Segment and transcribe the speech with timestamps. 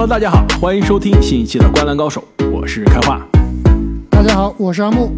[0.00, 3.20] Hello，大家好，欢迎收听新一期的《灌篮高手》，我是开化。
[4.10, 5.12] 大家好，我是阿木。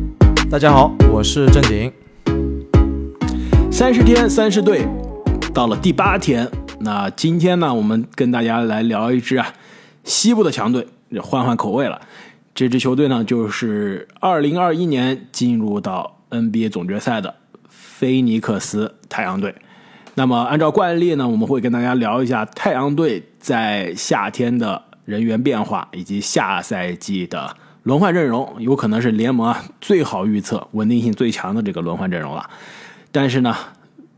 [0.50, 1.92] 大家好，我是正经。
[3.70, 4.84] 三十天三十队，
[5.54, 6.50] 到了第八天，
[6.80, 9.54] 那今天呢，我们跟大家来聊一支啊
[10.02, 10.84] 西部的强队，
[11.22, 12.00] 换换口味了。
[12.52, 17.32] 这支球队呢，就是二零二一年进入到 NBA 总决赛的
[17.68, 19.54] 菲尼克斯太阳队。
[20.14, 32.50] 那么按照惯例呢，我们会跟大家聊一下太阳队在夏天的人员变化，以及下赛季的轮换阵容，有可能是联盟啊最好预测、稳定性最强的这个轮换阵容了。
[33.10, 33.56] 但是呢，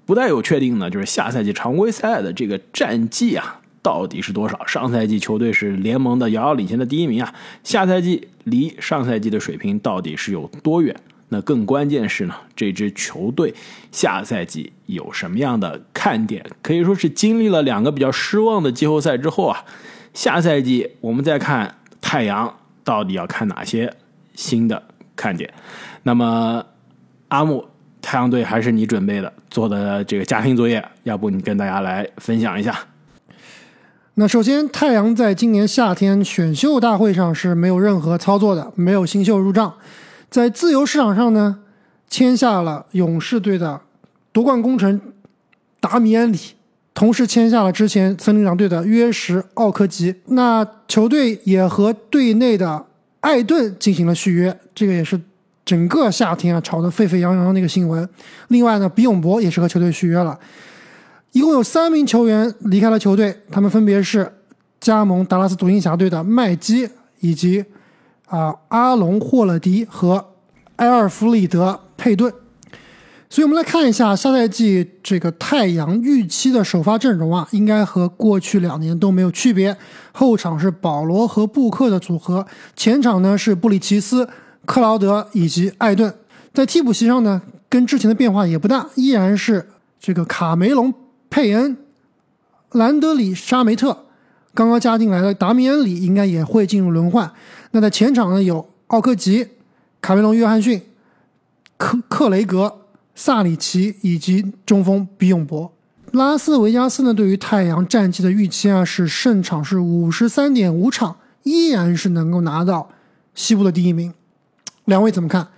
[0.05, 4.67] 不太有确定呢，就是下赛季常规赛的这个战绩啊，到底是多少？
[4.67, 10.97] 上赛季球队是联盟的遥遥领先的第一名啊，下赛季离上赛季的水平到底是有多远？
[11.29, 13.55] 那更关键是呢，这支球队
[13.91, 16.45] 下赛季有什么样的看点？
[16.63, 19.65] 可以说是经历了两个比较失望的季后赛之后啊，
[20.13, 23.93] 下赛季我们再看太阳到底要看哪些
[24.35, 24.83] 新的
[25.17, 25.53] 看点？
[26.03, 26.65] 那么
[27.29, 27.67] 阿木。
[28.07, 32.79] 太阳队还是你准备的做的这个家庭作业，要不你跟大家来分享一下？
[34.17, 39.73] 那首先，太阳在今年夏天选秀大会上是没有任何操作的，没有新秀入账。
[40.35, 41.61] 在自由市场上呢，
[42.11, 43.81] 签下了勇士队的
[44.33, 45.01] 夺冠功臣
[45.79, 46.37] 达米安里，
[46.93, 50.13] 同时签下了之前森林狼队的约什奥科吉。
[50.27, 52.85] 那球队也和队内的
[53.21, 55.21] 艾顿进行了续约，这个也是。
[55.65, 58.07] 整个夏天啊，炒得沸沸扬扬的那个新闻。
[58.49, 60.37] 另外呢，比永博也是和球队续约了。
[61.31, 64.31] 一共有三名球员离开了球队，他们分别是
[64.81, 66.91] 加盟达拉斯独行侠队的麦基，
[67.21, 67.65] 以及
[68.27, 70.33] 啊阿隆霍勒迪和
[70.77, 72.33] 埃尔弗里德佩顿。
[73.31, 79.77] 所以我们来看一下下赛季这个太阳预期的首发阵容啊，应该和过去两年都没有区别。
[80.13, 82.47] 后场是保罗和布克的组合，
[82.77, 84.29] 前场呢是布里奇斯。
[84.67, 86.15] 克劳德以及艾顿
[86.55, 89.69] 在替补席上呢，跟之前的变化也不大，依然是
[90.01, 90.95] 这个卡梅隆、
[91.29, 91.77] 佩恩、
[92.73, 94.07] 兰德里、沙梅特，
[94.55, 97.31] 刚刚加进来的达米安里应该也会进入轮换。
[97.75, 99.49] 那在前场呢，有奥克吉、
[100.01, 100.81] 卡梅隆、约翰逊、
[101.77, 102.83] 克克雷格、
[103.17, 105.73] 萨里奇以及中锋比永博。
[106.13, 112.91] 拉斯维加斯呢，对于太阳战绩的预期啊，是胜场是五十三点五场，依然是能够拿到
[113.35, 114.15] 西部的第一名。
[114.85, 115.49] 两位怎么看？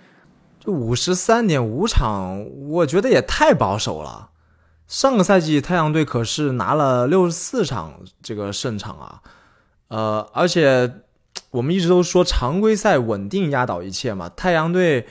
[0.59, 4.29] 这五十三点五场，我觉得也太保守了。
[4.87, 9.21] 上个赛季太阳队可是拿了六十四场这个胜场啊，
[9.89, 10.91] 呃，而且
[11.57, 14.29] 我们一直都说常规赛稳定压倒一切嘛。
[14.29, 15.07] 太阳队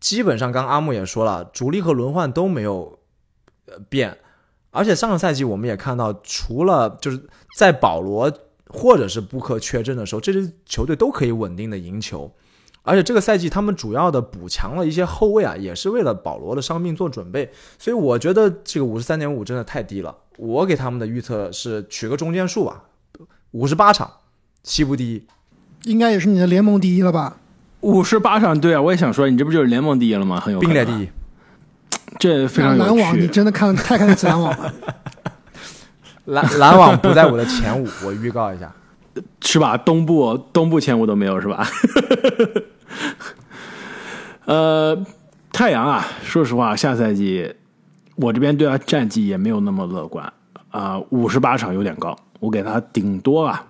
[0.00, 2.98] 基本上，刚阿木也说了，主力和轮换都没有
[3.66, 4.18] 呃变，
[4.70, 8.32] 而且上个赛季我们也看到，除了就是在保罗
[8.68, 12.30] 或者是布克缺阵的时候，这支球队都可以稳定的赢球。
[12.82, 17.50] 而且这个赛季他们主要的补强了一些后卫啊，也是为了保罗的伤病做准备。
[17.78, 20.16] 所以我觉得这个五十三点五真的太低了。
[20.36, 22.84] 我给他们的预测是取个中间数吧，
[23.50, 24.08] 五十八场，
[24.62, 25.26] 西部第一，
[25.86, 27.36] 应该也是你的联盟第一了吧？
[27.80, 30.40] 五十八场，对啊，我也想说，你这不就是联盟第一了吗？
[30.40, 31.08] 很有并列第一，
[32.18, 34.74] 这非常篮网，你真的看 太看得起篮网了。
[36.26, 38.72] 篮篮网不在我的前五， 我预告一下，
[39.40, 39.76] 是吧？
[39.76, 41.64] 东部东部前五都没有，是吧？
[44.46, 45.00] 呃，
[45.52, 47.54] 太阳啊，说实话，下赛季
[48.16, 50.32] 我这边对他战绩也没有那么乐观
[50.70, 53.64] 啊，五十八场有点高，我给他顶多啊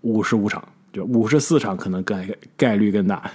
[0.00, 0.60] 五十五场，
[0.92, 3.30] 就五十四场可能概概率更大，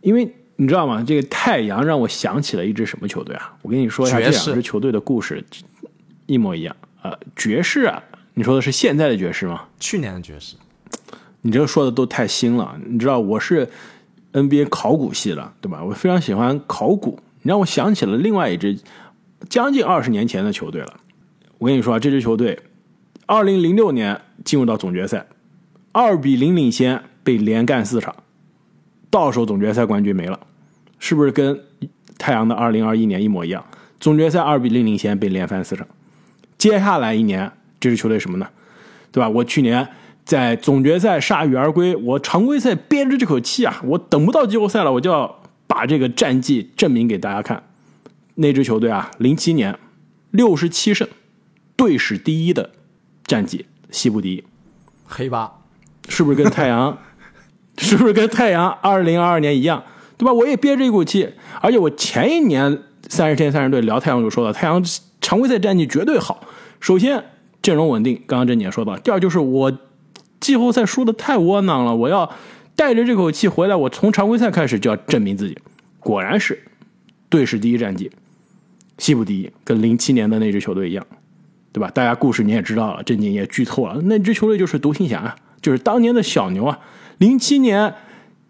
[0.00, 1.02] 因为你知道吗？
[1.06, 3.56] 这个太阳让我想起了一支什么球队啊？
[3.62, 5.44] 我跟你说一下这两支球队的故事
[6.26, 8.02] 一模一样啊，爵士啊，
[8.34, 9.64] 你说的是现在的爵士吗？
[9.78, 10.56] 去年的爵士。
[11.42, 13.66] 你这个说的都太新了，你知道我是
[14.34, 15.82] NBA 考古系的，对吧？
[15.82, 18.78] 我非常喜欢考古，你让我想起了另外一支
[19.48, 21.00] 将近二十年前的球队了。
[21.56, 22.58] 我跟你说啊，这支球队
[23.24, 25.26] 二零零六年进入到总决赛，
[25.92, 28.14] 二比零领先，被连干四场，
[29.10, 30.40] 到手总决赛冠军没了，
[30.98, 31.60] 是不是跟
[32.18, 33.64] 太阳的二零二一年一模一样？
[33.98, 35.86] 总决赛二比零领先，被连翻四场。
[36.58, 38.48] 接下来一年，这支球队什么呢？
[39.10, 39.28] 对吧？
[39.28, 39.88] 我去年。
[40.22, 47.64] 在总决赛铩羽而归，我常规赛憋着这口气啊，我等不到季后赛了，我就要把这个战绩证明给大家看。
[48.36, 49.76] 那支球队啊，零七年
[50.30, 51.08] 六十七胜，
[51.74, 52.70] 队史第一的
[53.24, 54.44] 战绩，西部第一，
[55.04, 55.52] 黑八，
[56.08, 56.98] 是不是跟太阳？
[57.78, 59.82] 是不是跟太阳二零二二年一样？
[60.16, 60.32] 对吧？
[60.32, 61.28] 我也憋着一股气，
[61.60, 64.82] 而且我前一年三十天三十队聊太阳就说了，太阳
[65.20, 66.46] 常规赛战绩绝对好。
[66.80, 67.24] 首先
[67.62, 69.72] 阵容稳定，刚刚郑姐说到，第二就是我。
[70.40, 72.32] 季后赛输的太窝囊了，我要
[72.74, 75.58] 带着这口气回来，我从常规赛开始就要证明自己。
[75.98, 76.58] 果然是
[77.28, 78.10] 队史第一战绩，
[78.96, 81.06] 西部第一，跟零七年的那支球队一样，
[81.72, 81.90] 对吧？
[81.92, 86.78] 大家故事你也知道了，这你也剧透了，那支球队就是独行侠啊，就是当年的小牛啊。
[87.18, 87.94] 零七年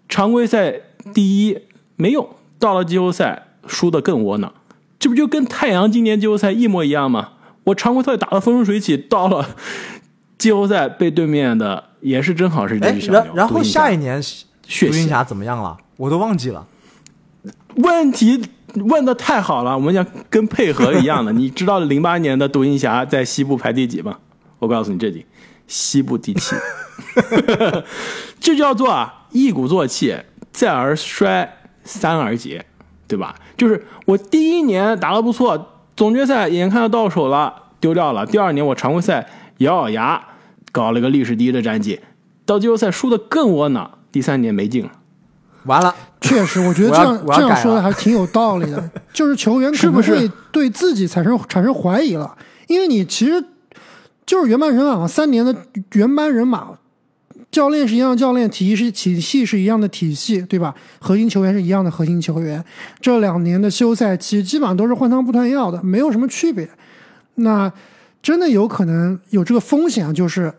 [0.09, 0.75] 常规赛
[1.12, 1.59] 第一
[1.97, 2.29] 没用，
[2.59, 4.53] 到了季后赛输的更窝囊，
[4.99, 7.31] 这不就跟太阳今年季后赛一模一样吗？
[7.65, 9.57] 我常规赛打的风生水起，到了
[10.39, 13.23] 季后赛被对面的也是正好是这哎支，小牛。
[13.23, 15.77] 然然后下一年血腥独行侠怎么样了？
[15.97, 16.67] 我都忘记了。
[17.77, 18.43] 问题
[18.75, 21.33] 问的太好了，我们讲跟配合一样的。
[21.33, 24.17] 你知道零八年的独行侠在西部排第几吗？
[24.59, 25.25] 我告诉你这里，
[25.71, 26.55] 西部第七。
[28.41, 30.17] 这叫做啊一鼓作气，
[30.53, 31.49] 再而衰，
[31.85, 32.65] 三而竭，
[33.07, 33.35] 对吧？
[33.57, 38.27] 就是我第一年打得不错，总决赛眼看要到手了，丢掉了。
[38.27, 39.29] 第二年我常规赛
[39.59, 40.23] 咬咬牙，
[40.73, 42.01] 搞了个历史第一的战绩，
[42.45, 43.99] 到季后赛输的更窝囊。
[44.11, 44.91] 第三年没进了。
[45.67, 48.91] 完了，确实，我觉得这样这样说的还挺有道理的。
[49.13, 52.37] 就是球员是不是对自己产生产生怀疑了，
[52.67, 53.45] 因为你其实
[54.31, 55.53] 就是原班人马嘛，三年的
[55.94, 56.69] 原班人马，
[57.50, 60.73] 教练是一样的教练，体系是体系是一样的体系，对吧？
[61.00, 62.65] 核心球员是一样的核心球员，
[63.00, 66.71] 这两年的休赛期基本上都是换汤不换药的，没有什么区别。
[67.35, 67.73] 那
[68.23, 70.55] 真的有可能有这个风险啊，就是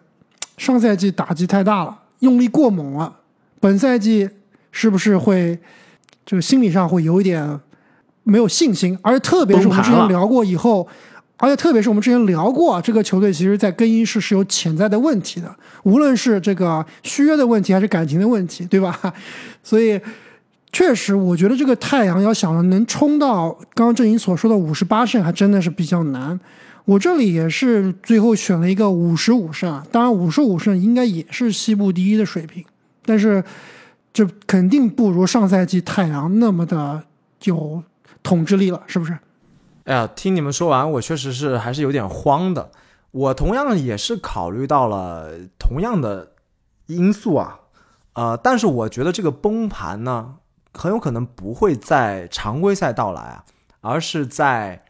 [0.57, 3.19] 上赛季打击太大了，用力过猛了，
[3.62, 4.29] 本赛季
[4.74, 5.57] 是不是会
[6.25, 7.57] 这个心理上会有一点
[8.24, 9.00] 没有信心？
[9.01, 10.85] 而特别是我们之前聊过以后，
[11.41, 15.53] 而且特别是我们之前聊过，这个球队其实在更衣室是有潜在的问题的，
[15.83, 18.95] 无论是这个续约的问题还是感情的问题，对吧？
[19.63, 19.99] 所以
[20.71, 26.39] 确实，我觉得这个太阳要想能冲到刚刚郑颖所说的五十八胜，还真的是比较难。
[26.85, 32.63] 我这里也是最后选了一个五十五胜啊，当然五十五胜应该也是西部第一的水平，
[33.03, 33.43] 但是
[34.13, 37.03] 这肯定不如上赛季太阳那么的
[37.45, 37.83] 有
[38.21, 39.17] 统治力了，是不是？
[39.86, 42.72] 哎呀，听你们说完，我确实是还是有点慌的。
[43.12, 46.31] 我同样也是考虑到了同样的
[46.86, 47.60] 因素啊，
[48.13, 50.36] 呃，但是我觉得这个崩盘呢，
[50.74, 53.44] 很有可能不会在常规赛到来啊，
[53.81, 54.86] 而是在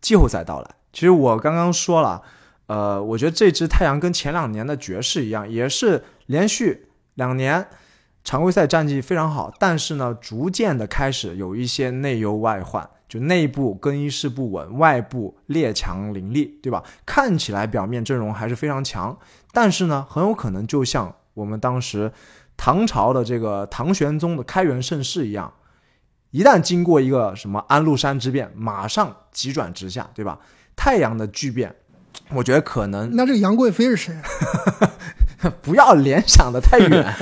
[0.00, 0.74] 季后赛到来。
[0.92, 2.22] 其实我刚刚说了，
[2.66, 7.68] 呃，我觉得这支太阳跟前两年的爵士一样，也是连续两年
[8.24, 16.84] 常规赛战绩非常好，但是呢，逐渐的开始有一些内忧外患，就内部更衣室不稳，外部列强林立，对吧？
[17.04, 19.18] 看起来表面阵容还是非常强，
[19.52, 22.12] 但是呢，很有可能就像我们当时
[22.56, 25.52] 唐朝的这个唐玄宗的开元盛世一样，
[26.30, 30.38] 一旦经过一个什么安禄山之变，马上急转直下，对吧？
[30.76, 31.74] 太阳的巨变，
[32.30, 34.14] 我觉得可能那这个杨贵妃是谁？
[35.60, 37.14] 不要联想的太远。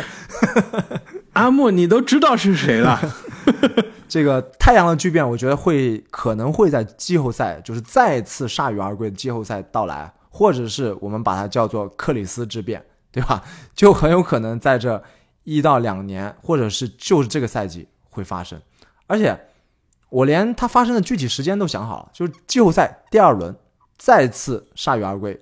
[1.33, 3.01] 阿木，你都知道是谁了？
[4.09, 12.83] 这个太阳的巨变，我觉得会可能会在季后赛，就是再次铩羽而归的季后赛到来，或者是我们把它叫做克里斯之变，
[13.13, 13.45] 对吧？
[13.77, 15.03] 就很有可能在这
[15.45, 18.61] 一到两年，或者是就是这个赛季会发生。
[19.07, 19.39] 而且
[20.09, 23.55] 我连它发生的具体时间都想好了，就是季后赛第二轮
[23.99, 25.39] 再次铩羽而归，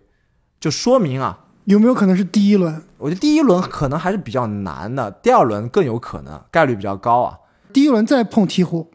[0.59, 2.83] 就说明啊，有没有可能是第一轮？
[2.99, 7.39] 我觉得第一轮可能还是比较难的，第二轮更有可能，概率比较高啊。
[7.73, 8.87] 第一轮再碰鹈鹕，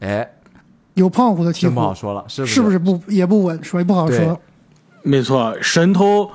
[0.00, 0.30] 哎，
[0.94, 4.40] 有胖虎的鹈真不好，说了，是不是不是不也不稳，所以不好说。
[5.02, 6.30] 没错，神偷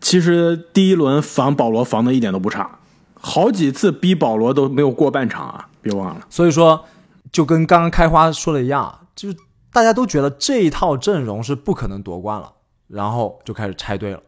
[0.00, 2.78] 其实第一轮防保罗防的一点都不差，
[3.14, 6.26] 好几次逼保罗都没有过半场啊，别忘了。
[6.30, 6.84] 所以说，
[7.32, 9.36] 就跟刚刚开花说的一样，就是
[9.72, 12.52] 大家都觉得这一套阵容是不可能夺冠了，
[12.88, 14.22] 然后就开始拆队了，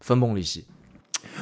[0.00, 0.66] 分崩离析。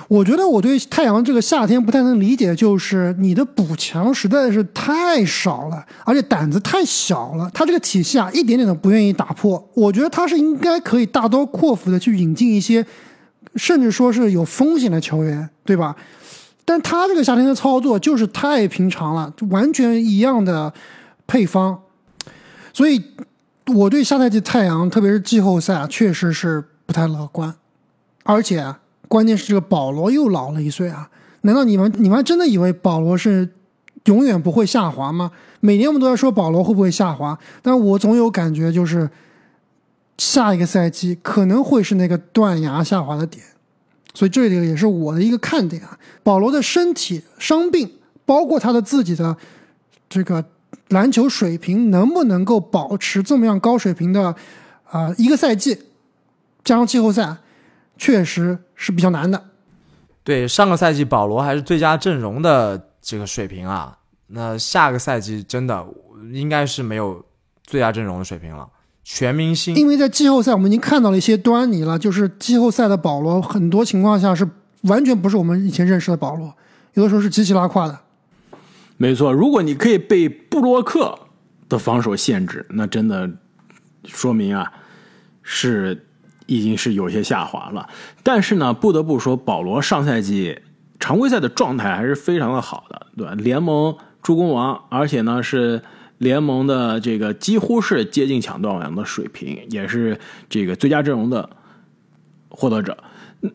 [0.08, 7.50] 我觉得我对太阳这个夏天不太能理解，就是你的补强实在是太少了，而且胆子太小了。
[7.52, 9.62] 他这个体系啊，一点点都不愿意打破。
[9.74, 12.84] 我觉得他是应该可以大刀阔斧的去引进一些，
[13.56, 15.96] 甚至说是有风险的球员，对吧？
[16.64, 20.72] 但他这个夏天的操作就是太平常了，就完全一样的
[21.26, 21.80] 配方，
[22.72, 23.02] 所以
[23.72, 27.54] 我对下赛季太阳，特别是季后赛啊，确实是不太乐观。
[28.24, 28.74] 而且
[29.08, 31.08] 关键是这个保罗又老了一岁啊！
[31.42, 33.48] 难道你们你们真的以为保罗是
[34.04, 35.30] 永远不会下滑吗？
[35.60, 39.08] 每年我们都在说保罗会不会下滑，但我总有感觉就是
[40.18, 43.44] 下一个赛季可能会是那个断崖下滑的点，
[44.14, 45.98] 所以这个也是我的一个看点啊。
[46.22, 47.90] 保罗的身体伤病，
[48.24, 49.36] 包括他的自己的
[50.08, 50.44] 这个
[50.88, 54.34] 篮球水平，能不能够保持这么样高水平的
[54.88, 55.76] 啊、一个赛季，
[56.64, 57.36] 加上季后赛，
[57.96, 59.44] 确实是比较难的。
[60.22, 63.96] 对，上个赛季保罗还是最佳阵容的这个水平啊，
[64.28, 65.86] 那下个赛季真的
[66.32, 67.24] 应该是没有
[67.62, 68.68] 最佳阵容的水平了，
[69.04, 69.76] 全明星。
[69.76, 74.48] 因为在季后赛我们已经看到了一些端倪了，就是季后赛的保罗很多情况下是
[74.82, 76.52] 完全不是我们以前认识的保罗，
[76.94, 78.00] 有的时候是极其拉胯的。
[78.96, 81.16] 没错，如果你可以被布洛克
[81.68, 83.30] 的防守限制，那真的
[84.04, 84.72] 说明啊
[85.42, 86.05] 是
[86.46, 87.88] 已经是有些下滑了。
[88.22, 90.58] 但是呢，不得不说，保罗上赛季
[90.98, 93.34] 常规赛的状态还是非常的好的，对吧？
[93.34, 95.82] 联盟助攻王，而且呢是
[96.18, 101.48] 联盟的这个几乎是接近抢断王的水平，也是这个最佳阵容的
[102.48, 102.96] 获得者。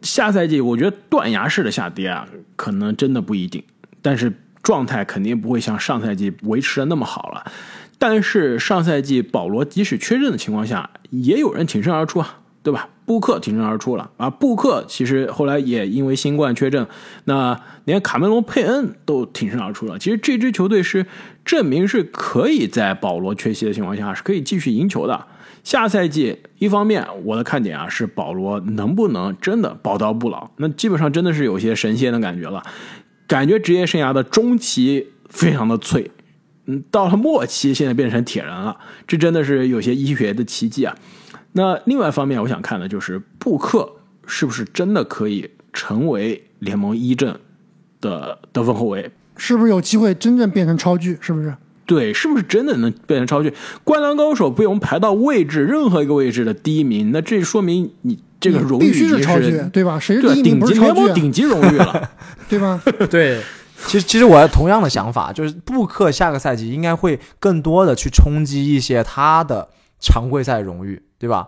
[0.01, 3.63] 下赛季我觉得断崖式的下跌啊，可能真的不一定，
[4.01, 4.31] 但是。
[4.63, 7.51] 状态肯定不会像上赛季维持的那么好了，
[7.97, 12.87] 但是上赛季保罗即使缺阵的情况下，也有人挺身而出啊，对吧？
[13.05, 16.87] 布克挺身而出了啊，布克其实后来也因为新冠缺阵，
[17.25, 19.99] 那连卡梅隆佩恩都挺身而出了。
[19.99, 21.05] 其实这支球队是
[21.43, 25.25] 证明是可以在保罗缺席的情况下是可以继续赢球的。
[25.63, 32.63] 下赛季一方面我的看点啊是保罗能不能真的宝刀不老，那基本上真的是有些神仙的感觉了。
[33.27, 36.09] 感觉职业生涯的中期非常的脆，
[36.65, 40.95] 嗯，到了末期现在变成铁人了，这真的是有些医学的奇迹啊。
[41.53, 43.89] 那另外一方面，我想看的就是布克
[44.25, 47.39] 是不是真的可以成为联盟一阵
[47.99, 51.17] 的得分后卫，是不是有机会真正变成超巨？
[51.21, 51.55] 是不是？
[51.85, 53.53] 对，是不是真的能变成超巨？
[53.83, 58.19] 灌篮高手被我们排到位置任何一个位置的第一名，那这说明你。
[58.41, 59.99] 这个荣誉必须是超巨，对吧？
[59.99, 62.09] 谁是第一顶级联盟顶级荣誉了，
[62.49, 62.81] 对吧？
[63.07, 63.39] 对，
[63.85, 69.67] 其实其实我同样的想法，就是布克下个赛季应该会更多的去冲击一些他的
[70.01, 71.47] 常规赛荣誉，对吧？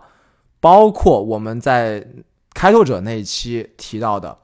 [0.60, 2.06] 包括我们在
[2.54, 4.38] 开拓者那一期提到的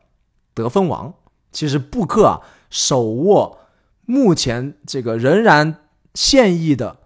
[0.52, 1.14] 得分王，
[1.50, 3.58] 其实布克啊手握
[4.04, 5.76] 目前这个仍然
[6.12, 6.96] 现役的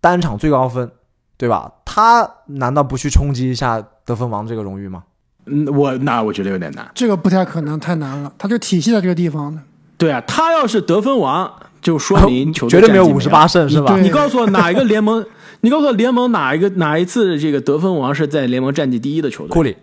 [0.00, 0.92] 单场最高分。
[1.38, 1.72] 对吧？
[1.84, 5.02] 他难道不去冲击一下得分王这个荣誉吗？
[5.46, 8.32] 嗯，我那我觉得有点难，这个不太可能，太难了。
[8.38, 9.60] 他就体系在这个地方呢。
[9.98, 13.98] 对啊，他要是得分王，就说明 球队绝对没有五十八胜，是吧？
[13.98, 15.26] 你告诉我哪一个联盟？
[15.62, 19.48] 你告诉我联盟哪一个哪一次这个得分王是在联盟战绩第一的球队？
[19.48, 19.76] 库里，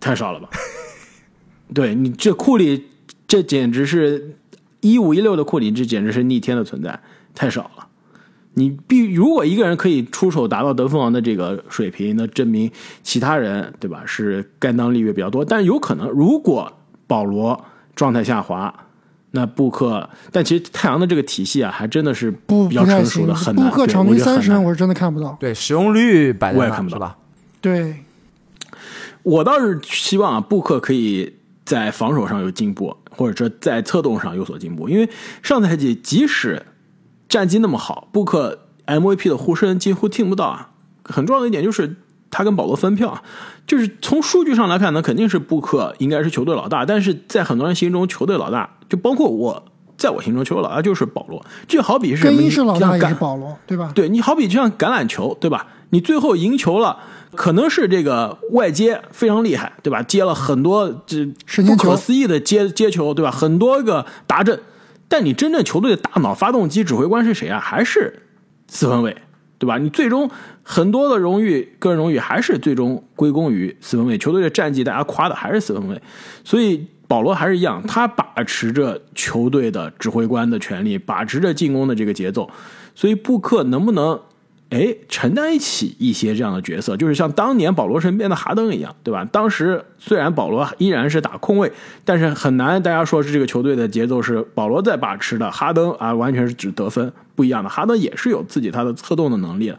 [0.00, 0.48] 太少了吧？
[1.72, 2.86] 对你这库里，
[3.28, 4.36] 这简直是
[4.80, 7.00] 一五一六的库里，这简直是逆天的存在，
[7.32, 7.86] 太少了。
[8.54, 12.68] 你必如果一个人可以出手达到得分王的这个水平，那证明
[13.04, 15.44] 其他人对吧是甘当立约比较多。
[15.44, 16.72] 但有可能，如果
[17.06, 18.74] 保罗状态下滑，
[19.32, 23.68] 那布克，但其实太阳的这个体系啊，还真的是不比较成熟的，很难。
[23.68, 25.36] 布克场均三十分，我是真的看不到。
[25.40, 27.16] 对使用率摆在我也看不到吧？
[27.60, 28.04] 对，
[29.22, 35.08] 我倒是希望啊，布克可以在防守上有进步，或者说在策动上有所进步，因为
[35.42, 36.62] 上赛季即使。
[37.28, 40.70] 战绩那么好，布克 MVP 的呼声几乎听不到啊！
[41.02, 41.96] 很重要的一点就是
[42.36, 43.22] 他跟保罗分票，
[43.66, 49.64] 就是从数据上来看呢，肯定是布克应该是球队老大，但是在很多人心中，球队老大就包括我，
[49.96, 51.42] 在我心中，球队老大就是保罗。
[51.66, 53.90] 就好比是更衣室老大也是保罗，对吧？
[53.94, 55.66] 对你好比就像橄榄球，对吧？
[55.88, 56.98] 你最后赢球了，
[57.34, 60.02] 可能是这个外接非常厉害，对吧？
[60.02, 61.24] 接了很多这
[61.64, 63.30] 不可思议的接接球，对吧？
[63.30, 64.60] 很多个达阵。
[65.08, 67.58] 但你真正球队的大脑、发动机、指挥官是谁啊？
[67.58, 68.22] 还是
[68.68, 69.16] 四分卫，
[69.58, 69.78] 对吧？
[69.78, 70.30] 你最终
[70.62, 74.18] 很多的荣誉、个人荣誉还是最终归功于四分卫。
[74.18, 76.00] 球队的战绩大家夸的还是四分卫，
[76.44, 82.50] 所以保罗还是一样，他把持着球队的指挥官的权利，把持着进攻的这个节奏。
[82.94, 84.20] 所以布克能不能？
[84.70, 89.24] 哎，承担起一些这样的角色，就是像当年保罗身边的哈登一样，对吧？
[89.26, 91.70] 当时虽然保罗依然是打控卫，
[92.04, 97.70] 但是很难大家说是这个球队的节奏是保罗在把持的，哈登啊完全是只得分不一样的。
[97.70, 99.78] 哈登也是有自己他的策动的能力的，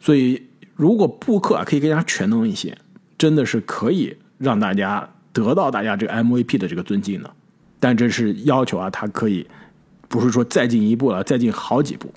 [0.00, 0.42] 所以
[0.74, 2.78] 如果布克啊可以更加全能一些，
[3.18, 7.30] 真的是可以让大家得到大家这个 MVP 的这个尊敬的。
[7.78, 9.46] 但这是要求啊，他可以
[10.08, 12.10] 不是说再进一步了，再进好几步。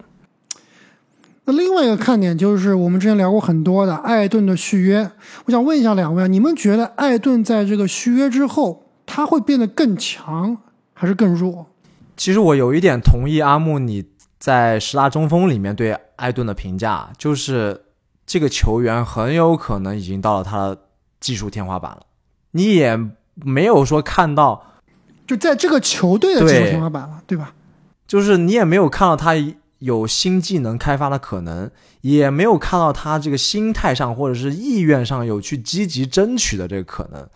[1.46, 5.12] 那另外一个看点就是我们之前聊过很多的艾顿的续约，
[5.46, 10.58] 我想问一下两位，你们觉得艾顿在这个续约之后，他会变得更强
[10.94, 11.68] 还是更弱？
[12.16, 14.06] 其实我有一点同意阿木你
[14.40, 17.82] 在十大中锋里面对艾顿的评价，就是
[18.26, 20.78] 这个球员很有可能已经到了他的
[21.20, 22.04] 技术天花板了。
[22.52, 22.98] 你也
[23.44, 24.66] 没有说看到，
[25.28, 27.54] 就在这个球队的技术天花板了，对吧？
[28.08, 29.34] 就是你也没有看到他。
[29.84, 31.70] 有新技能开发的可能，
[32.02, 37.28] 也没有看到他这个心态上或者是意愿上有去积极争取的这个可能，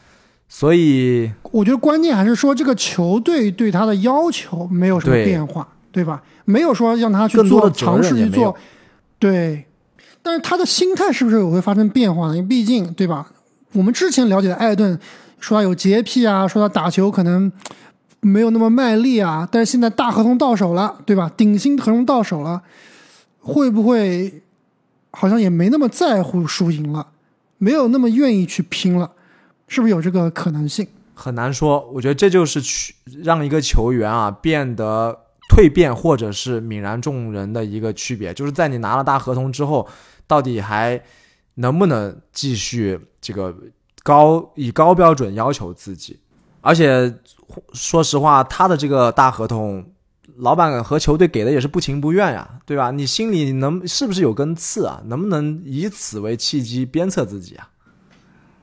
[0.47, 6.23] 所以我觉得关键还是说这个球队对他的要求没有什么变化，对吧？
[6.45, 8.55] 没有说让他去做尝试去做
[9.19, 9.65] 对。
[10.23, 12.35] 但是他的心态是不是也会发生变化呢？
[12.35, 13.31] 因为毕竟，对吧？
[13.73, 14.99] 我们之前了解的艾顿，
[15.39, 17.51] 说他有洁癖啊，说他打球可能
[18.21, 21.31] 没有那么卖力啊，但是现在大合同到手了，对吧？
[21.37, 22.63] 顶薪合同到手了，
[23.39, 24.43] 会不会
[25.11, 27.07] 好像也没那么在乎输赢了，
[27.57, 29.11] 没有那么愿意去拼了？
[29.67, 30.87] 是不是有这个可能性？
[31.13, 31.89] 很难说。
[31.93, 32.93] 我觉得这就是去
[33.23, 35.17] 让一个球员啊变得
[35.49, 39.87] 蜕变或者是泯然众人的一个区别，就是在你拿了大合同之后，
[40.25, 41.01] 到底还
[41.55, 43.55] 能不能继续这个
[44.03, 46.19] 高以高标准要求自己？
[46.61, 47.13] 而且
[47.73, 49.85] 说实话，他的这个大合同，
[50.37, 52.91] 老板和球队给的也是不情不愿呀，对吧？
[52.91, 55.01] 你心里能是不是有根刺啊？
[55.05, 57.69] 能不能以此为契机鞭策自己啊？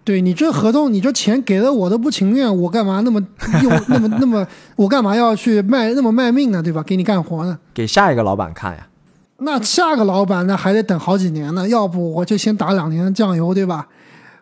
[0.05, 3.19] 对你这合同，你这钱给了我都不情愿，我干嘛那么
[3.63, 4.47] 又那么那么，
[4.77, 6.63] 我干嘛要去卖那么卖命呢？
[6.63, 6.83] 对吧？
[6.83, 7.59] 给你干活呢？
[7.73, 8.89] 给下一个老板看呀。
[9.39, 13.89] 那下个老板那还得等好几年呢，要不我就先打两年酱油，对吧？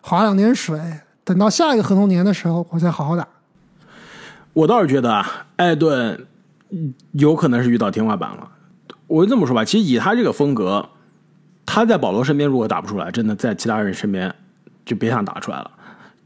[0.00, 0.80] 划两年水，
[1.22, 3.26] 等到下一个合同年的时候，我再好好打。
[4.52, 6.26] 我倒是觉得啊，艾顿
[7.12, 8.48] 有可能是遇到天花板了。
[9.06, 10.88] 我就这么说吧，其实以他这个风格，
[11.66, 14.34] 他在保罗身边如果打不出来，真的在其他人身边
[14.84, 15.70] 就别想打出来了。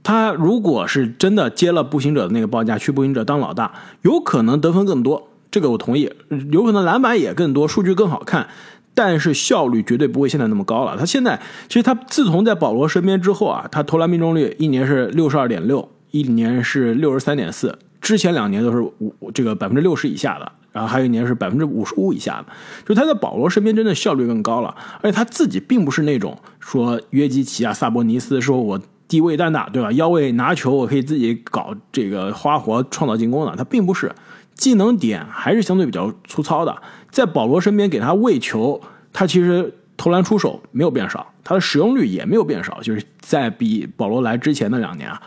[0.02, 6.12] 他如果是真的接了步行者的那个报价，去步行者当老大，有可能得分更多，这个我同意，
[6.52, 8.48] 有可能篮板也更多，数据更好看，
[8.94, 10.96] 但是效率绝对不会现在那么高了。
[10.96, 22.46] 他现在其实他自从在保罗身边之后啊，他投篮命中率一年是六十二点六，一年是六十三点四，之前两年都是五这个百分之六十以下的，然后还有一年是百分之五十五以下的，
[22.84, 24.72] 就是他在保罗身边真的效率更高了，
[25.02, 34.14] 而且他自己并不是那种说约基奇啊、萨博尼斯说我低位单打对吧，腰位拿球我可以自己搞这个花活创造进攻的，他并不是，
[34.54, 38.80] 技能点还是相对比较粗糙的，在保罗身边给他喂球，
[39.12, 45.20] 他其实投篮出手没有变少，他的使用率也没有变少，就是在比保罗来之前的两年啊，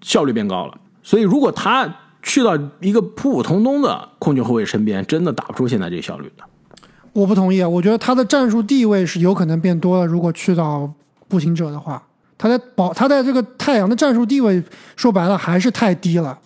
[0.00, 0.74] 效率变高了。
[1.02, 6.44] 所以如果他去到一个普普通通的控球后卫身边，真的打不出现在这个效率的。
[7.12, 10.06] 我不同意，啊，我觉得他的战术地位是有可能变多了。
[10.06, 10.92] 如果去到
[11.26, 12.02] 步行者的话，
[12.36, 14.62] 他在保他在这个太阳的战术地位，
[14.96, 16.38] 说白了还是太低了。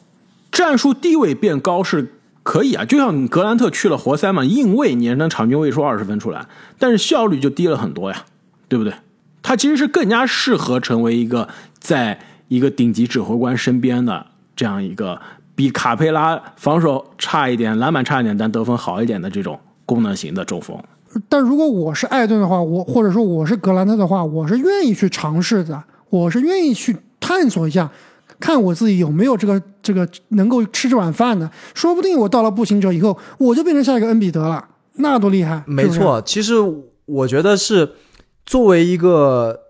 [0.50, 2.12] 战术地位变高是
[2.42, 6.46] 可以啊，就像格兰特去了活塞嘛，硬位你也能场均位数二十分出来，
[6.78, 8.24] 但是效率就低了很多呀，
[8.68, 8.94] 对不对？
[9.42, 11.48] 他其实是更加适合成为一个
[11.80, 15.20] 在一个顶级指挥官身边的这样一个
[15.54, 20.76] 比卡佩拉防守差一点、篮板差一点，但得分好一点的这种功能型的中锋。
[21.28, 27.90] 但如果我是艾顿的话，我或者说我是格兰特的话，我是愿意去尝试的，我是愿意去探索一下，
[28.40, 31.50] 看我自己有没有这个这个能够吃这碗饭的。
[31.74, 35.62] 说不定我到了步行者以后，我就变成下一个恩比德了，那多厉害！
[35.66, 36.54] 没错，其实
[37.04, 37.92] 我觉得是
[38.46, 39.60] 作为一个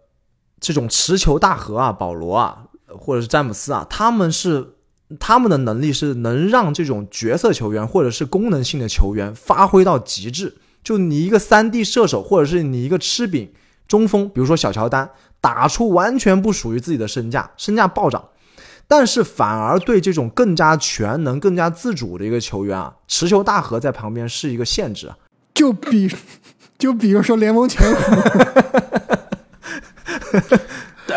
[0.60, 2.61] 这种持球大核啊，保罗啊，
[2.98, 4.74] 或者是詹姆斯啊，他们是
[5.20, 10.56] 他们的能力是能让这种角色球员或者是功能性的球员发挥到极致。
[10.82, 13.52] 就你一个三 D 射手，或者是你一个吃饼
[13.86, 18.24] 中锋，比如说小乔丹，打出完全不属于自己的身价，身价暴涨。
[18.88, 25.16] 但是反而对这种更加全能、更加自主的一个球员啊，持球大核在旁边是一个限制啊。
[25.54, 26.10] 就比
[26.78, 27.94] 就比如说联盟前五，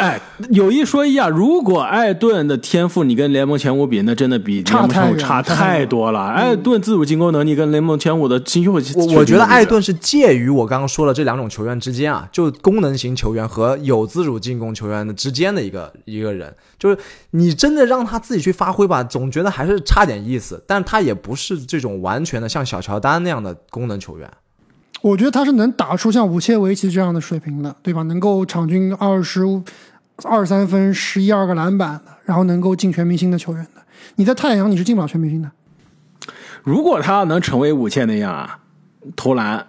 [0.05, 6.27] 哎，有一说一啊，如果艾顿的天赋你跟联盟前五比，那真的比联盟前五差太多了。
[6.27, 16.53] 艾顿自主进攻能力跟联盟前五的新秀，我我觉得艾顿是介于我刚刚说的这两种球员之间啊，就功能型球员和有自主进攻球员的之间的一个一个人。
[16.77, 16.97] 就是
[17.31, 20.63] 你真的让他自己去发挥吧，总觉得还是差点意思。
[20.67, 24.29] 但是他也不是这种完全的像小乔丹那样的功能球员。
[25.01, 28.01] 我觉得他是能打出像武切维奇这样的水平的，对吧？
[28.03, 29.45] 能够场均二十
[30.23, 33.81] 二三分、十一二个篮板的，然后能够进全明星的球员的。
[34.15, 35.51] 你在太阳你是进不了全明星的。
[36.63, 38.59] 如果他能成为武切那样啊，
[39.15, 39.67] 投篮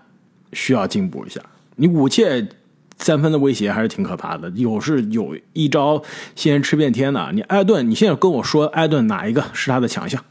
[0.52, 1.40] 需要进步一下。
[1.74, 2.48] 你武切
[2.96, 6.02] 三分的威胁还是挺可怕的，有是有一招
[6.35, 7.30] 先吃遍天的。
[7.32, 10.22] 你艾顿，你现在跟我说艾顿哪一个是他的强项？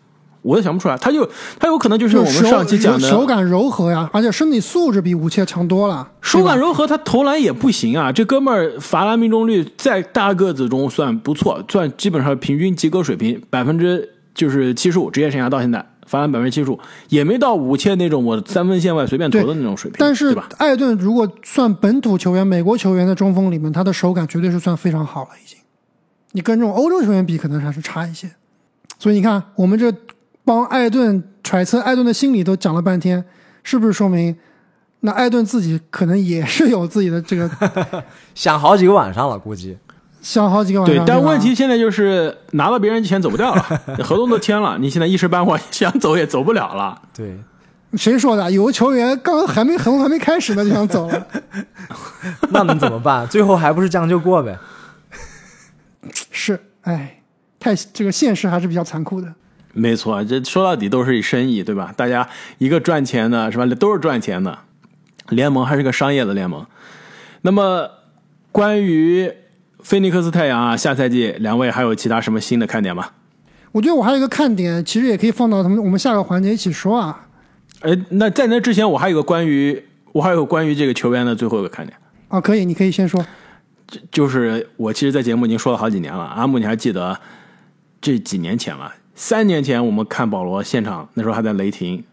[0.45, 1.27] 我也想不出来，他就
[1.59, 6.07] 他有可能就是我们上期讲的手感柔和呀，而且身体素质比武切强多了。
[6.21, 8.11] 手感柔和，他投篮也不行啊。
[8.11, 16.79] 这哥们儿罚篮命中率在大个子中算不错，算基本上平均及格水平，百分之就是七十五，职业生涯到现在罚篮百分之七十五，
[17.09, 19.97] 也没到武切那种我三分线外随便投的那种水平。
[19.99, 20.37] 但是？
[20.59, 25.57] 艾顿如果算本土球员、美国球员的中锋里面，他的手感绝对是算非常好了，已经。
[26.33, 28.29] 你跟这种欧洲球员比，可能还是差一些。
[28.99, 29.91] 所以你看，我们这
[30.45, 33.25] 帮艾顿揣测艾顿的心理都讲了半天，
[33.63, 34.37] 是不是说明
[35.01, 37.49] 那艾顿自己可能也是有自己的这个
[38.33, 39.77] 想好几个晚上了，估计。
[40.21, 43.61] 想好几个晚上？，对但问题现在就是拿到别人钱走不掉了，
[44.03, 46.99] 合同都签了，你现在一时半会儿想走也走不了了。
[47.13, 47.37] 对，
[47.93, 48.51] 谁说的？
[48.51, 51.27] 有个球员刚刚还没合同还没开始呢就想走了，
[52.49, 53.27] 那能怎么办？
[53.27, 54.57] 最后还不是将就过呗。
[56.31, 57.21] 是，哎，
[57.59, 59.31] 太这个现实还是比较残酷的。
[59.77, 61.93] 没错，这说到底都是生意，对吧？
[61.97, 63.65] 大家一个赚钱的，是吧？
[63.75, 64.57] 都是赚钱的，
[65.29, 66.65] 联盟还是个商业的联盟。
[67.41, 67.91] 那么，
[68.53, 69.29] 关于
[69.83, 73.09] 菲尼克斯太阳啊，下赛季两位还有其他什么新的看点吗？
[73.73, 77.27] 我觉得我还有一个看点，其实也可以放到他们我们下个环节一起说啊。
[77.81, 79.83] 呃，那在那之前，我还有个关于
[80.13, 81.97] 我还有个关于这个球员的最后一个看点，
[82.29, 83.23] 啊，可以，你可以先说。
[84.09, 86.23] 就是我其实，在节目已经说了好几年了。
[86.23, 87.19] 阿木，你还记得
[87.99, 88.91] 这几年前了？
[89.15, 92.03] 三年前我们看保罗现场，那时候还在雷霆，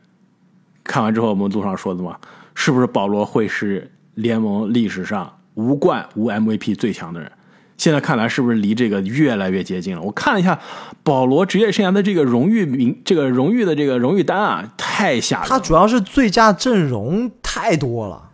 [0.85, 2.17] 看完之后我们路上说的嘛，
[2.55, 7.31] 是不是保罗会是联盟历史上无冠无 MVP 最强的人？
[7.77, 10.03] 现在看来，是不是离这个越来越接近了？
[10.03, 10.57] 我看了一下
[11.03, 15.49] 保罗职业生涯的这个荣誉名，这个荣誉的这个荣誉单啊，太吓人了。
[15.49, 18.31] 他主要是最佳阵容太多了，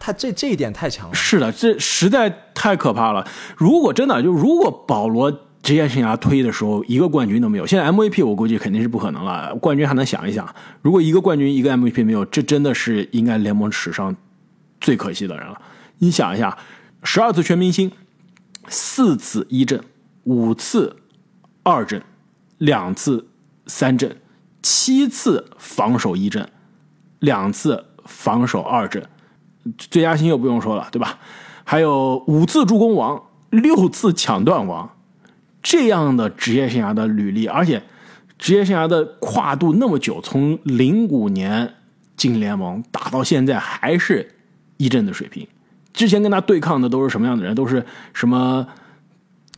[0.00, 1.14] 他这这一点太强了。
[1.14, 3.24] 是的，这实在太可怕了。
[3.56, 5.32] 如果真的就如果保罗
[5.62, 10.52] 职业生涯退役的时候一个冠军都没有，现在 MVP 我估计肯定是不可能了，冠军还能想一想。
[10.80, 14.14] 如果一个冠军一个 MVP 没有，这真的是应该联盟史上
[14.80, 15.60] 最可惜的人了。
[15.98, 16.58] 你想一下，
[17.04, 17.92] 十二次全明星，
[18.66, 19.80] 四次一阵，
[20.24, 20.96] 五次
[21.62, 22.02] 二阵，
[22.58, 23.28] 两次
[23.66, 24.16] 三阵，
[24.62, 26.48] 七次防守一阵，
[27.20, 29.08] 两次防守二阵。
[29.78, 31.20] 最佳新秀不用说了，对吧？
[31.62, 34.90] 还有五次助攻王，六次抢断王，
[35.62, 37.82] 这样的职业生涯的履历，而且
[38.38, 41.74] 职业生涯的跨度那么久，从零五年
[42.16, 44.28] 进联盟打到现在还是
[44.76, 45.46] 一阵的水平。
[45.92, 47.54] 之前跟他对抗的都是什么样的人？
[47.54, 48.66] 都是什么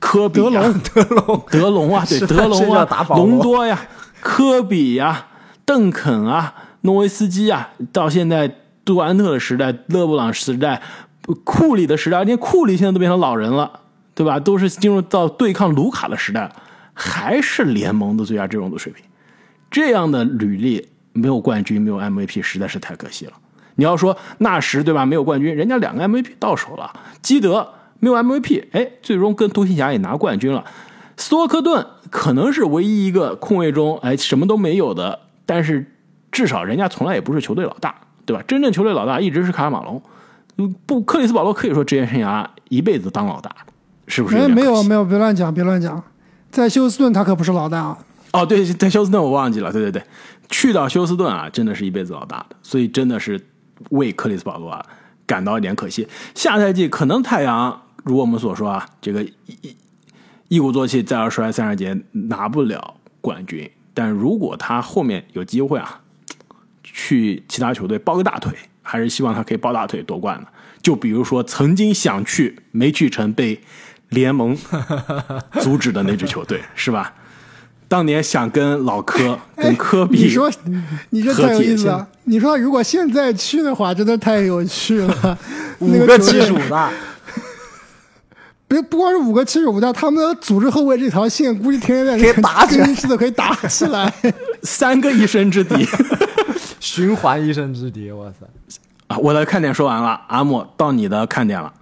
[0.01, 3.87] 科比、啊、德隆、 德隆、德隆啊，对， 德隆啊打，隆多呀，
[4.21, 5.29] 科比呀，
[5.64, 10.83] 邓肯啊，诺维斯基啊，到现在杜兰特的时代、勒布朗时代、
[11.45, 13.81] 库里的时代，连库里现在都变成老人了，
[14.14, 14.38] 对吧？
[14.38, 16.50] 都是进入到对抗卢卡的时代，
[16.92, 19.05] 还是联盟的最佳阵容的水平。
[19.70, 23.33] 这样的履历没有冠军，没有 MVP，实在是太可惜了。
[23.74, 25.05] 你要说纳什对吧？
[25.05, 26.92] 没有冠军，人家两个 MVP 到手了。
[27.22, 30.64] 基德没有 MVP，哎，最终跟独行侠也拿冠军了。
[31.16, 35.85] 斯托克顿可能是唯一一个空位中哎什么都没有的，但是
[36.31, 38.42] 至少人家从来也不是球队老大，对吧？
[38.46, 40.00] 真正球队老大一直是卡尔马龙。
[40.59, 43.50] 嗯不，克里斯保罗可以说职业生涯一辈子当老大，
[44.07, 44.37] 是不是？
[44.37, 46.03] 哎，没有没有，别乱讲，别乱讲。
[46.51, 47.99] 在休斯顿他可不是老大啊。
[48.33, 50.03] 哦，对，在休斯顿我忘记了，对对对，
[50.49, 53.40] 去到休斯顿啊，真的是一辈子老大的，所以真的是
[53.90, 54.85] 为克里斯保罗啊
[55.27, 56.07] 感到一点可惜。
[56.35, 59.77] 下赛季可能太阳如我们所说啊，这个一一
[60.49, 66.01] 一鼓作气再而衰三十节拿不了冠军，但如果他后面有机会啊，
[66.83, 70.47] 去其他球队抱个大腿，还是希望他可以抱大腿夺冠的。
[70.83, 73.59] 就比如说曾经想去没去成被
[74.14, 74.57] 联盟
[75.61, 77.12] 阻止的那支球队， 是吧？
[77.87, 80.50] 当年想跟老科、跟科比，你说，
[81.11, 82.09] 你这太有意思了。
[82.24, 85.38] 你说如果现在去的话，真的太有趣了。
[85.81, 86.90] 五个七十五大，
[88.66, 94.12] 别不光是五个七十五大，他们的组织后卫这条线估计天天在可以打起来更衣室都可以打起来。
[94.62, 95.87] 三个一生之敌
[96.81, 98.46] 循环一生之敌，哇塞！
[99.09, 99.18] 啊！
[99.18, 101.72] 我的看点说完了，阿莫到你的看点了。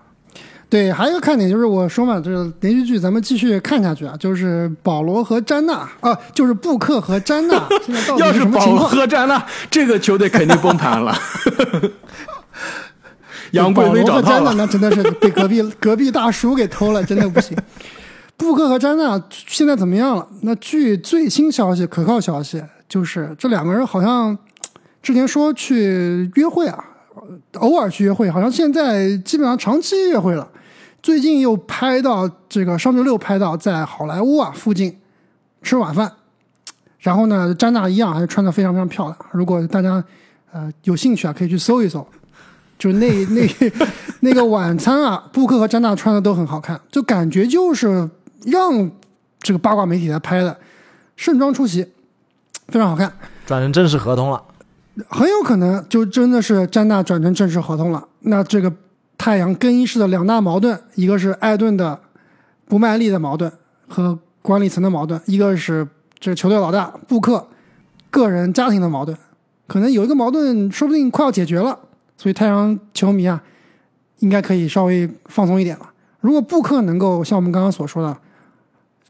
[0.73, 8.79] 对，还有一个看点就是我说嘛，就是连续剧咱们继续看下去啊，就是保罗和詹娜啊，就是布克和詹娜， 现在到底要是保罗？
[8.89, 11.15] 和詹娜，这个球队肯定崩盘了。
[13.53, 17.55] 杨贵妃找到詹娜那真的是被隔壁 隔壁大叔给偷了，真的不行。
[18.39, 20.27] 布克和詹娜现在怎么样了？
[20.41, 24.39] 那据最新消息、可靠消息，就是这两个人好像
[25.03, 26.83] 之前说去约会啊，
[27.59, 30.49] 偶尔去约会，好像现在基本上长期约会了。
[31.03, 34.97] 最近又拍到这个上周六拍到在好莱坞啊附近
[35.61, 36.12] 吃晚饭，
[37.01, 39.17] 然后呢，詹娜一样还是穿的非常非常漂亮。
[39.33, 40.03] 如果大家
[40.53, 42.07] 呃有兴趣啊，可以去搜一搜。
[42.79, 43.49] 就那 那
[44.21, 48.09] 那个晚餐啊，布克和詹娜穿的都很好看，就感觉就是
[48.45, 48.91] 让
[49.38, 50.57] 这个八卦媒体来拍的，
[51.15, 51.87] 盛装出席，
[52.69, 53.12] 非常好看，
[53.47, 54.43] 转成正式合同了。
[55.09, 58.09] 很有可能就真的是詹娜转成正式合同了。
[58.21, 58.73] 那这个
[59.23, 61.97] 太阳更衣室的两大矛盾，一个是艾顿的
[62.67, 63.53] 不卖力的矛盾，
[63.87, 65.87] 和管理层的矛盾，一个是
[66.19, 67.47] 这个球队老大布克
[68.11, 69.17] 个人家庭的矛盾，
[69.69, 71.79] 可能有一个矛盾说不定快要解决了，
[72.19, 73.41] 所以太阳球迷啊，
[74.19, 75.89] 应该可以稍微放松一点了。
[76.19, 78.19] 如果布克能够像我们刚刚所说的，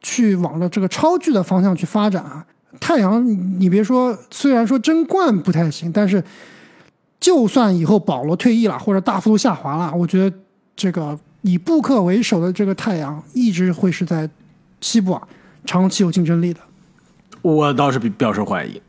[0.02, 2.44] 去往着这个超巨的方向去发展啊，
[2.78, 3.26] 太阳
[3.58, 6.22] 你别说，虽然说争冠不太行，但是
[7.22, 10.36] 就算以后保罗退役了或者大幅度下滑了，我觉得
[10.74, 14.28] 这个以布克为首的这个太阳一直会是在
[14.80, 15.22] 西部啊
[15.64, 16.58] 长期有竞争力的。
[17.40, 18.82] 我倒是比表示怀疑，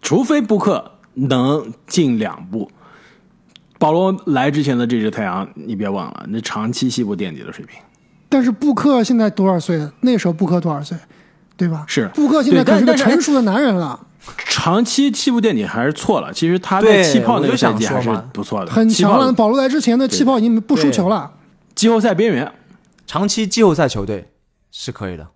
[0.00, 2.70] 除非布克能进两步。
[3.76, 7.76] 保罗来之前的这支太阳，你别忘了，那长期西部垫底的水平。
[8.28, 9.84] 但是布克现在多少岁？
[10.00, 10.96] 那时候布克多少岁？
[11.56, 11.84] 对吧？
[11.88, 16.32] 是布克现在对可是个成熟的男人了，长期西部垫底还是错了。
[16.32, 19.32] 其实他对在气泡那个想赛季还是不错的，很强了。
[19.32, 21.32] 保罗来之前的气泡已经不输球了。
[21.74, 22.52] 季后赛边缘。
[23.06, 24.30] 长期季后赛球队
[24.70, 25.28] 是可以的。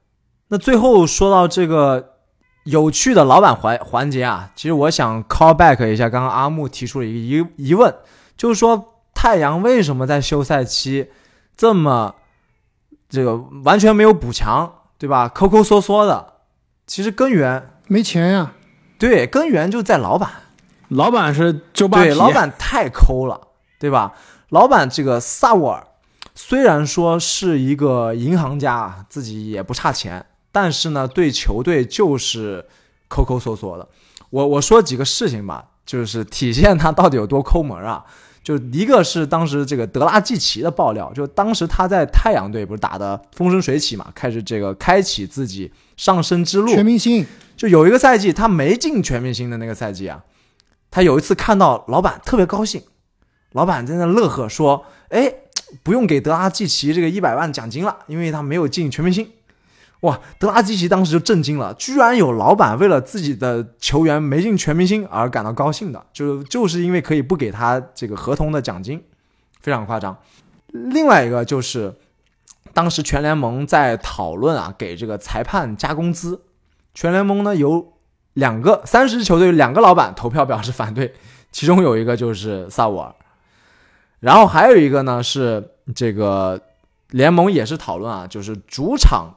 [0.48, 2.16] 那最后说到这个
[2.64, 7.94] 有趣的老板环环节啊，其实我想 call back 一下刚刚阿木提出了一个疑疑问，
[8.36, 11.08] 就是说太阳为什么在休赛期
[11.56, 12.14] 这么
[13.08, 15.28] 这个完全没有补强，对吧？
[15.28, 16.34] 抠抠缩缩的，
[16.86, 18.52] 其实根源没钱呀，
[19.02, 20.30] 对根源就在老板。
[20.90, 23.48] 老板是周扒皮，对，老板太抠了，
[23.80, 24.14] 对吧？
[24.50, 25.84] 老板这个萨沃尔
[26.36, 32.64] 虽然说是一个银行家啊，自己也不差钱，但是呢，对球队就是
[33.08, 33.88] 抠抠缩缩的。
[34.30, 38.04] 我我说几个事情吧，就是体现他到底有多抠门啊。
[38.42, 47.24] 就一个是当时这个德拉季奇的爆料，就当时他在太阳队不是打的风生水起嘛，开始这个开启自己上升之路，全明星
[47.56, 50.24] 就有一个赛季他没进全明星的那个赛季啊，
[50.90, 52.82] 他有一次看到老板特别高兴，
[53.52, 55.32] 老板在那乐呵说：“哎，
[55.82, 59.28] 不用给德拉季奇这个一百万奖金了，因为他没有进全明星。”
[60.02, 69.02] 哇，德拉季奇当时就震惊了，居然有老板为了自己的球员没进全明星而感到高兴的，就就是因为可以不给他这个合同的奖金，
[69.60, 70.16] 非常夸张。
[70.72, 71.94] 另外一个就是，
[72.72, 76.42] 当时全联盟在讨论啊，给这个裁判加工资，
[76.94, 77.92] 全联盟呢有
[78.32, 81.14] 两个三十支球队两个老板投票表示反对，
[81.52, 83.14] 其中有一个就是萨沃尔，
[84.18, 86.60] 然后还有一个呢是这个
[87.10, 89.32] 联盟也是讨论啊，就是主场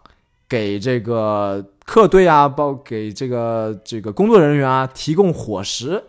[0.47, 6.03] 给这个客队啊，包给这个这个工作人员啊提供伙食，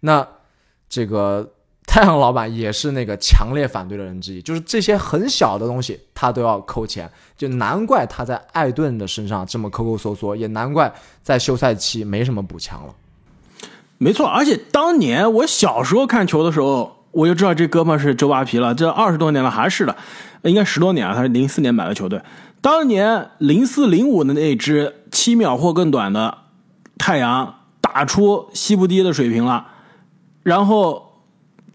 [0.00, 0.26] 那
[0.88, 1.52] 这个
[1.86, 12.94] 太阳老板也是那个强烈反对的人之一，就是这些很小的东西他都要扣钱，就难怪他在艾顿的身上这么抠抠缩缩，也难怪在休赛期没什么补强了。
[13.98, 18.74] 没错，而且当年我小时候看球的时候，我就知道这哥们是周扒皮了。
[18.74, 19.96] 这二十多年了还是的，
[20.42, 21.14] 应该十多年了。
[21.14, 22.20] 他是零四年买的球队，
[22.60, 26.38] 当年零四零五的那支七秒或更短的
[26.98, 29.68] 太阳打出西部第一的水平了。
[30.42, 31.22] 然后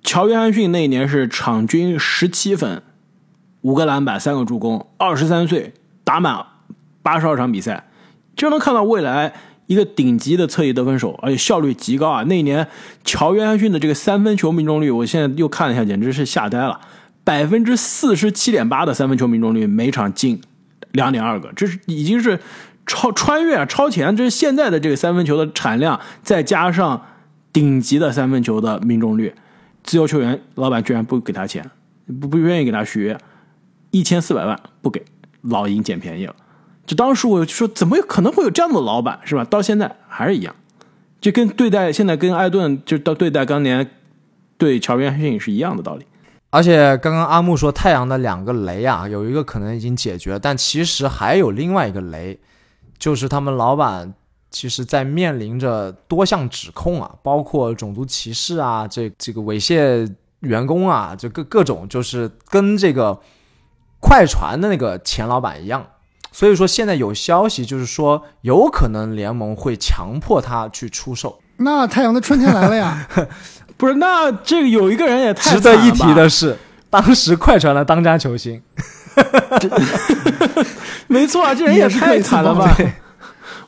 [0.04, 2.82] 乔约翰逊那一年是场均十七分，
[3.62, 6.46] 五个篮板，三个助攻，二十三岁，打满
[7.02, 7.89] 八十二场比赛，
[8.36, 9.34] 就能看到未来
[9.67, 12.24] 一个顶级的侧翼得分手，而且效率极高啊！
[12.24, 12.67] 那一年
[13.04, 16.82] 乔约翰逊的这个三分球命中率，我现在又看了一下，简直是吓呆了，
[17.24, 20.41] 百分之四十七点八的三分球命中率，每场进
[20.91, 22.39] 两点二个，这是已经是
[22.86, 27.06] 超穿越啊，超前，这是现在的这个三分球的产量，再加上
[27.54, 29.34] 顶级的三分球的命中率，
[29.84, 31.69] 自由球员老板居然不给他钱，
[32.19, 33.17] 不不愿意给他续约，
[33.91, 35.04] 一千四百万不给，
[35.41, 36.36] 老鹰捡便宜了。
[36.86, 39.45] 就当时我就说，怎么可能会有这样的老板，是吧？
[39.45, 40.54] 到现在还是一样，
[41.21, 43.89] 就跟对待现在跟艾顿，就到对待当年
[44.58, 46.06] 对乔约翰逊是一样的道理。
[46.52, 52.40] 而且刚刚阿木说太阳的两个雷啊，有一个可能已经解决了，但其实还有另外一个雷，
[53.00, 54.14] 就是他们老板
[54.52, 63.18] 其实在面临着多项指控啊，包括种族歧视啊，这这个猥亵员工啊，这各各种就是跟这个
[64.02, 65.88] 快船的那个前老板一样。
[66.34, 71.40] 所以说现在有消息就是说，有可能联盟会强迫他去出售。
[71.58, 73.08] 那太阳的春天来了呀！
[73.82, 76.56] 不是，那这个有一个人也太值得一提的是，
[76.88, 78.62] 当时快船的当家球星
[81.08, 82.78] 没错啊，这人也太惨了吧！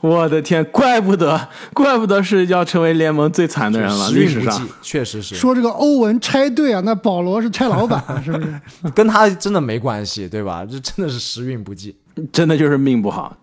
[0.02, 8.54] 我的天，怪不得，怪不得是要成为联盟最惨的人了，历史上确实是说这个欧文拆队啊，那保罗是拆老板， 是不是？
[8.94, 10.64] 跟他真的没关系，对吧？
[10.64, 11.98] 这真的是时运不济。
[12.32, 13.36] 真的就是命不好。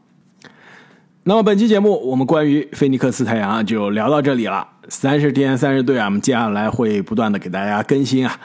[1.25, 4.67] 那么本期节目我们关于菲尼克斯太阳就聊到这里了。
[4.89, 8.41] 三十天三十队啊，我们接下来会不断的给大家更新啊，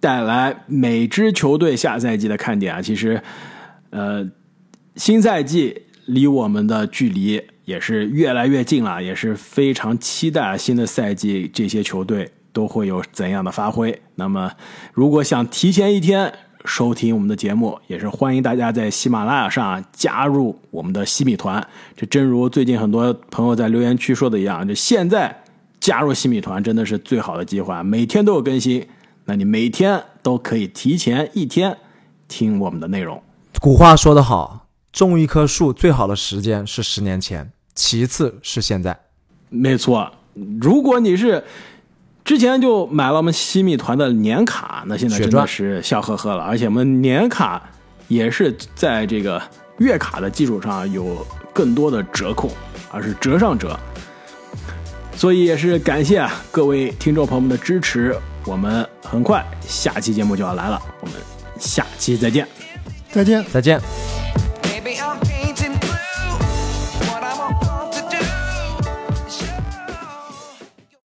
[0.00, 2.82] 带来每支球队下赛季的看点啊。
[2.82, 3.22] 其实，
[3.90, 4.28] 呃，
[4.96, 14.02] 新赛季离我们的距离也是越来越近了，也是非常期待新的赛季这些球队都会有怎样的发挥。
[14.16, 14.50] 那么，
[14.92, 16.32] 如果想提前一天
[16.66, 21.64] 收听我们的节目，也是欢迎大家在喜马拉雅上加入我们的西米团。
[21.96, 25.34] 这正如最近很多朋友在留言区说的一样，就现在
[25.78, 28.84] 加入西米团真的是最好的机会，每天都有更新，
[29.24, 31.76] 那你每天都可以提前一天
[32.26, 33.22] 听我们的内容。
[33.60, 38.98] 古话说得好，种一棵树最好的时间是十年前，其次是现在。
[39.48, 40.10] 没错，
[40.60, 41.42] 如果你是
[42.26, 46.42] 之前就买了我们西米团的年卡，那现在真的是笑呵呵了。
[46.42, 47.62] 而且我们年卡
[48.08, 49.40] 也是在这个
[49.78, 52.50] 月卡的基础上有更多的折扣，
[52.90, 53.78] 而是折上折。
[55.14, 58.14] 所以也是感谢啊各位听众朋友们的支持。
[58.44, 61.14] 我们很快下期节目就要来了，我们
[61.60, 62.46] 下期再见。
[63.12, 63.44] 再见。
[63.52, 63.80] 再见。